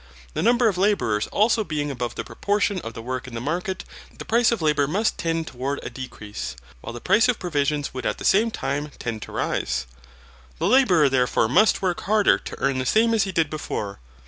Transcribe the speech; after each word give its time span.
The 0.33 0.41
number 0.41 0.67
of 0.67 0.79
labourers 0.79 1.27
also 1.27 1.63
being 1.63 1.91
above 1.91 2.15
the 2.15 2.23
proportion 2.23 2.79
of 2.81 2.95
the 2.95 3.03
work 3.03 3.27
in 3.27 3.35
the 3.35 3.39
market, 3.39 3.85
the 4.17 4.25
price 4.25 4.51
of 4.51 4.59
labour 4.59 4.87
must 4.87 5.15
tend 5.19 5.45
toward 5.45 5.79
a 5.83 5.91
decrease, 5.91 6.55
while 6.81 6.91
the 6.91 6.99
price 6.99 7.27
of 7.29 7.37
provisions 7.37 7.93
would 7.93 8.03
at 8.07 8.17
the 8.17 8.25
same 8.25 8.49
time 8.49 8.89
tend 8.97 9.21
to 9.21 9.31
rise. 9.31 9.85
The 10.57 10.65
labourer 10.65 11.07
therefore 11.07 11.47
must 11.49 11.83
work 11.83 12.01
harder 12.01 12.39
to 12.39 12.59
earn 12.59 12.79
the 12.79 12.85
same 12.87 13.13
as 13.13 13.25
he 13.25 13.31
did 13.31 13.51
before. 13.51 13.99